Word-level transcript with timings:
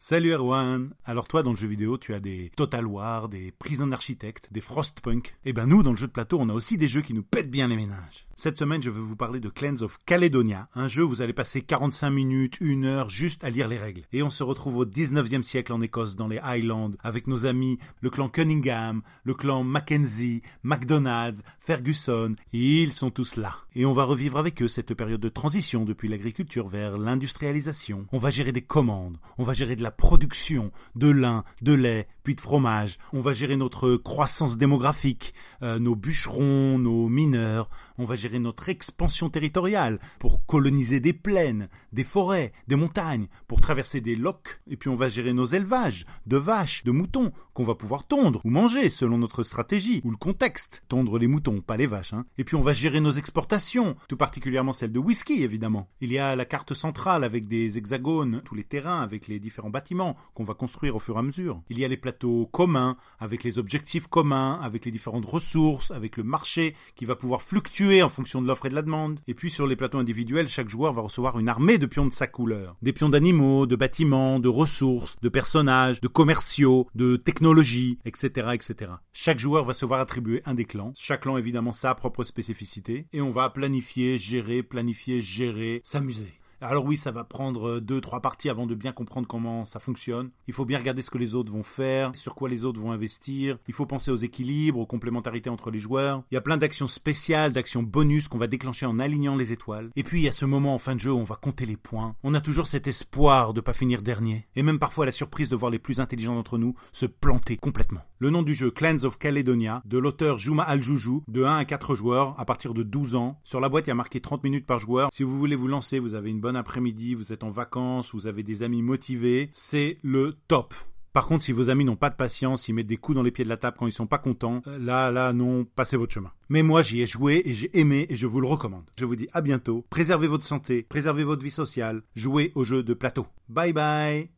Salut 0.00 0.30
Erwan 0.30 0.90
Alors 1.04 1.26
toi, 1.26 1.42
dans 1.42 1.50
le 1.50 1.56
jeu 1.56 1.66
vidéo, 1.66 1.98
tu 1.98 2.14
as 2.14 2.20
des 2.20 2.52
Total 2.54 2.86
War, 2.86 3.28
des 3.28 3.50
Prison 3.50 3.90
Architect, 3.90 4.46
des 4.52 4.60
Frostpunk. 4.60 5.36
Et 5.44 5.52
ben 5.52 5.66
nous, 5.66 5.82
dans 5.82 5.90
le 5.90 5.96
jeu 5.96 6.06
de 6.06 6.12
plateau, 6.12 6.38
on 6.40 6.48
a 6.48 6.52
aussi 6.52 6.78
des 6.78 6.86
jeux 6.86 7.02
qui 7.02 7.14
nous 7.14 7.24
pètent 7.24 7.50
bien 7.50 7.66
les 7.66 7.74
ménages. 7.74 8.28
Cette 8.36 8.60
semaine, 8.60 8.80
je 8.80 8.90
vais 8.90 9.00
vous 9.00 9.16
parler 9.16 9.40
de 9.40 9.48
Clans 9.48 9.82
of 9.82 9.98
Caledonia, 10.06 10.68
un 10.76 10.86
jeu 10.86 11.02
où 11.02 11.08
vous 11.08 11.22
allez 11.22 11.32
passer 11.32 11.60
45 11.60 12.10
minutes, 12.10 12.58
une 12.60 12.84
heure 12.84 13.10
juste 13.10 13.42
à 13.42 13.50
lire 13.50 13.66
les 13.66 13.76
règles. 13.76 14.02
Et 14.12 14.22
on 14.22 14.30
se 14.30 14.44
retrouve 14.44 14.76
au 14.76 14.86
19e 14.86 15.42
siècle 15.42 15.72
en 15.72 15.80
Écosse, 15.80 16.14
dans 16.14 16.28
les 16.28 16.38
Highlands, 16.38 16.92
avec 17.02 17.26
nos 17.26 17.46
amis, 17.46 17.80
le 18.00 18.10
clan 18.10 18.28
Cunningham, 18.28 19.02
le 19.24 19.34
clan 19.34 19.64
Mackenzie, 19.64 20.42
McDonald's, 20.62 21.42
Ferguson, 21.58 22.36
ils 22.52 22.92
sont 22.92 23.10
tous 23.10 23.34
là. 23.34 23.56
Et 23.74 23.84
on 23.84 23.92
va 23.92 24.04
revivre 24.04 24.38
avec 24.38 24.62
eux 24.62 24.68
cette 24.68 24.94
période 24.94 25.20
de 25.20 25.28
transition 25.28 25.84
depuis 25.84 26.06
l'agriculture 26.06 26.68
vers 26.68 26.96
l'industrialisation. 26.96 28.06
On 28.12 28.18
va 28.18 28.30
gérer 28.30 28.52
des 28.52 28.62
commandes, 28.62 29.18
on 29.38 29.42
va 29.42 29.52
gérer 29.52 29.74
de 29.74 29.82
la 29.82 29.87
production, 29.90 30.70
de 30.94 31.08
lin, 31.08 31.44
de 31.62 31.72
lait, 31.72 32.08
puis 32.22 32.34
de 32.34 32.40
fromage. 32.40 32.98
On 33.12 33.20
va 33.20 33.32
gérer 33.32 33.56
notre 33.56 33.96
croissance 33.96 34.58
démographique, 34.58 35.34
euh, 35.62 35.78
nos 35.78 35.96
bûcherons, 35.96 36.78
nos 36.78 37.08
mineurs. 37.08 37.70
On 37.96 38.04
va 38.04 38.16
gérer 38.16 38.38
notre 38.38 38.68
expansion 38.68 39.30
territoriale 39.30 39.98
pour 40.18 40.44
coloniser 40.46 41.00
des 41.00 41.12
plaines, 41.12 41.68
des 41.92 42.04
forêts, 42.04 42.52
des 42.66 42.76
montagnes, 42.76 43.28
pour 43.46 43.60
traverser 43.60 44.00
des 44.00 44.16
lochs, 44.16 44.60
et 44.68 44.76
puis 44.76 44.90
on 44.90 44.94
va 44.94 45.08
gérer 45.08 45.32
nos 45.32 45.46
élevages 45.46 46.06
de 46.26 46.36
vaches, 46.36 46.84
de 46.84 46.90
moutons, 46.90 47.32
qu'on 47.54 47.64
va 47.64 47.74
pouvoir 47.74 48.06
tondre 48.06 48.40
ou 48.44 48.50
manger 48.50 48.90
selon 48.90 49.18
notre 49.18 49.42
stratégie 49.42 50.00
ou 50.04 50.10
le 50.10 50.16
contexte. 50.16 50.82
Tondre 50.88 51.18
les 51.18 51.26
moutons, 51.26 51.60
pas 51.60 51.76
les 51.76 51.86
vaches. 51.86 52.12
Hein. 52.12 52.26
Et 52.36 52.44
puis 52.44 52.56
on 52.56 52.62
va 52.62 52.72
gérer 52.72 53.00
nos 53.00 53.12
exportations, 53.12 53.96
tout 54.08 54.16
particulièrement 54.16 54.72
celles 54.72 54.92
de 54.92 54.98
whisky 54.98 55.42
évidemment. 55.42 55.88
Il 56.00 56.12
y 56.12 56.18
a 56.18 56.36
la 56.36 56.44
carte 56.44 56.74
centrale 56.74 57.24
avec 57.24 57.46
des 57.46 57.78
hexagones, 57.78 58.42
tous 58.44 58.54
les 58.54 58.64
terrains 58.64 59.00
avec 59.00 59.28
les 59.28 59.40
différents 59.40 59.70
bâtiments 59.78 60.16
qu'on 60.34 60.42
va 60.42 60.54
construire 60.54 60.96
au 60.96 60.98
fur 60.98 61.14
et 61.14 61.20
à 61.20 61.22
mesure. 61.22 61.62
Il 61.70 61.78
y 61.78 61.84
a 61.84 61.88
les 61.88 61.96
plateaux 61.96 62.46
communs 62.46 62.96
avec 63.20 63.44
les 63.44 63.58
objectifs 63.58 64.08
communs, 64.08 64.58
avec 64.60 64.84
les 64.84 64.90
différentes 64.90 65.24
ressources, 65.24 65.92
avec 65.92 66.16
le 66.16 66.24
marché 66.24 66.74
qui 66.96 67.04
va 67.04 67.14
pouvoir 67.14 67.42
fluctuer 67.42 68.02
en 68.02 68.08
fonction 68.08 68.42
de 68.42 68.48
l'offre 68.48 68.66
et 68.66 68.70
de 68.70 68.74
la 68.74 68.82
demande. 68.82 69.20
Et 69.28 69.34
puis 69.34 69.50
sur 69.50 69.68
les 69.68 69.76
plateaux 69.76 69.98
individuels, 69.98 70.48
chaque 70.48 70.68
joueur 70.68 70.92
va 70.92 71.02
recevoir 71.02 71.38
une 71.38 71.48
armée 71.48 71.78
de 71.78 71.86
pions 71.86 72.06
de 72.06 72.12
sa 72.12 72.26
couleur. 72.26 72.76
Des 72.82 72.92
pions 72.92 73.08
d'animaux, 73.08 73.66
de 73.66 73.76
bâtiments, 73.76 74.40
de 74.40 74.48
ressources, 74.48 75.16
de 75.22 75.28
personnages, 75.28 76.00
de 76.00 76.08
commerciaux, 76.08 76.88
de 76.96 77.16
technologies, 77.16 77.98
etc., 78.04 78.48
etc. 78.54 78.90
Chaque 79.12 79.38
joueur 79.38 79.64
va 79.64 79.74
se 79.74 79.86
voir 79.86 80.00
attribuer 80.00 80.42
un 80.44 80.54
des 80.54 80.64
clans. 80.64 80.92
Chaque 80.96 81.22
clan 81.22 81.36
évidemment 81.36 81.72
sa 81.72 81.94
propre 81.94 82.24
spécificité. 82.24 83.06
Et 83.12 83.20
on 83.20 83.30
va 83.30 83.48
planifier, 83.50 84.18
gérer, 84.18 84.64
planifier, 84.64 85.22
gérer, 85.22 85.80
s'amuser. 85.84 86.38
Alors 86.60 86.84
oui, 86.84 86.96
ça 86.96 87.12
va 87.12 87.22
prendre 87.22 87.68
euh, 87.68 87.80
deux, 87.80 88.00
trois 88.00 88.20
parties 88.20 88.48
avant 88.48 88.66
de 88.66 88.74
bien 88.74 88.90
comprendre 88.90 89.28
comment 89.28 89.64
ça 89.64 89.78
fonctionne. 89.78 90.30
Il 90.48 90.54
faut 90.54 90.64
bien 90.64 90.78
regarder 90.78 91.02
ce 91.02 91.10
que 91.10 91.18
les 91.18 91.36
autres 91.36 91.52
vont 91.52 91.62
faire, 91.62 92.10
sur 92.16 92.34
quoi 92.34 92.48
les 92.48 92.64
autres 92.64 92.80
vont 92.80 92.90
investir. 92.90 93.58
Il 93.68 93.74
faut 93.74 93.86
penser 93.86 94.10
aux 94.10 94.16
équilibres, 94.16 94.80
aux 94.80 94.86
complémentarités 94.86 95.50
entre 95.50 95.70
les 95.70 95.78
joueurs. 95.78 96.24
Il 96.32 96.34
y 96.34 96.38
a 96.38 96.40
plein 96.40 96.56
d'actions 96.56 96.88
spéciales, 96.88 97.52
d'actions 97.52 97.84
bonus 97.84 98.26
qu'on 98.26 98.38
va 98.38 98.48
déclencher 98.48 98.86
en 98.86 98.98
alignant 98.98 99.36
les 99.36 99.52
étoiles. 99.52 99.90
Et 99.94 100.02
puis 100.02 100.20
il 100.20 100.24
y 100.24 100.28
a 100.28 100.32
ce 100.32 100.46
moment 100.46 100.74
en 100.74 100.78
fin 100.78 100.96
de 100.96 101.00
jeu 101.00 101.12
où 101.12 101.18
on 101.18 101.24
va 101.24 101.36
compter 101.36 101.64
les 101.64 101.76
points. 101.76 102.16
On 102.24 102.34
a 102.34 102.40
toujours 102.40 102.66
cet 102.66 102.88
espoir 102.88 103.54
de 103.54 103.60
pas 103.60 103.72
finir 103.72 104.02
dernier. 104.02 104.48
Et 104.56 104.64
même 104.64 104.80
parfois 104.80 105.06
la 105.06 105.12
surprise 105.12 105.48
de 105.48 105.56
voir 105.56 105.70
les 105.70 105.78
plus 105.78 106.00
intelligents 106.00 106.34
d'entre 106.34 106.58
nous 106.58 106.74
se 106.90 107.06
planter 107.06 107.56
complètement. 107.56 108.02
Le 108.18 108.30
nom 108.30 108.42
du 108.42 108.52
jeu 108.52 108.72
Clans 108.72 109.04
of 109.04 109.16
Caledonia, 109.16 109.80
de 109.84 109.96
l'auteur 109.96 110.38
Juma 110.38 110.64
Al-Joujou, 110.64 111.22
de 111.28 111.44
1 111.44 111.56
à 111.56 111.64
4 111.64 111.94
joueurs, 111.94 112.34
à 112.36 112.44
partir 112.44 112.74
de 112.74 112.82
12 112.82 113.14
ans. 113.14 113.38
Sur 113.44 113.60
la 113.60 113.68
boîte, 113.68 113.86
il 113.86 113.90
y 113.90 113.92
a 113.92 113.94
marqué 113.94 114.20
30 114.20 114.42
minutes 114.42 114.66
par 114.66 114.80
joueur. 114.80 115.10
Si 115.12 115.22
vous 115.22 115.38
voulez 115.38 115.54
vous 115.54 115.68
lancer, 115.68 116.00
vous 116.00 116.14
avez 116.14 116.28
une 116.28 116.40
bonne 116.40 116.47
après-midi, 116.54 117.14
vous 117.14 117.32
êtes 117.32 117.44
en 117.44 117.50
vacances, 117.50 118.14
vous 118.14 118.26
avez 118.26 118.42
des 118.42 118.62
amis 118.62 118.82
motivés, 118.82 119.50
c'est 119.52 119.96
le 120.02 120.36
top. 120.48 120.74
Par 121.12 121.26
contre, 121.26 121.42
si 121.42 121.52
vos 121.52 121.70
amis 121.70 121.84
n'ont 121.84 121.96
pas 121.96 122.10
de 122.10 122.14
patience, 122.14 122.68
ils 122.68 122.74
mettent 122.74 122.86
des 122.86 122.96
coups 122.96 123.16
dans 123.16 123.22
les 123.22 123.30
pieds 123.30 123.44
de 123.44 123.48
la 123.48 123.56
table 123.56 123.76
quand 123.78 123.86
ils 123.86 123.92
sont 123.92 124.06
pas 124.06 124.18
contents, 124.18 124.62
euh, 124.66 124.78
là, 124.78 125.10
là, 125.10 125.32
non, 125.32 125.64
passez 125.64 125.96
votre 125.96 126.14
chemin. 126.14 126.30
Mais 126.48 126.62
moi, 126.62 126.82
j'y 126.82 127.00
ai 127.00 127.06
joué 127.06 127.42
et 127.44 127.54
j'ai 127.54 127.76
aimé 127.78 128.06
et 128.08 128.16
je 128.16 128.26
vous 128.26 128.40
le 128.40 128.46
recommande. 128.46 128.84
Je 128.96 129.04
vous 129.04 129.16
dis 129.16 129.28
à 129.32 129.40
bientôt. 129.40 129.84
Préservez 129.90 130.28
votre 130.28 130.44
santé, 130.44 130.86
préservez 130.88 131.24
votre 131.24 131.42
vie 131.42 131.50
sociale, 131.50 132.02
jouez 132.14 132.52
aux 132.54 132.64
jeux 132.64 132.82
de 132.82 132.94
plateau. 132.94 133.26
Bye 133.48 133.72
bye 133.72 134.30